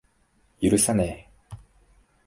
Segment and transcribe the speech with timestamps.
[0.59, 1.55] 許さねぇ。